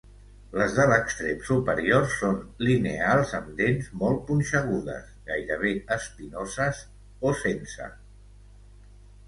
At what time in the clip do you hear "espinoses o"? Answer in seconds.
5.99-7.39